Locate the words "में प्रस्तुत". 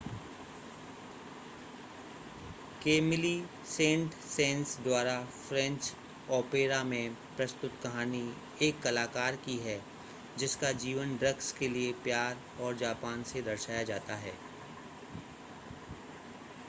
6.83-7.75